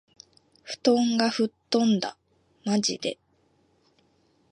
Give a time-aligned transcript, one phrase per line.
[0.63, 2.17] 布団が吹っ飛んだ。
[2.65, 3.19] （まじで）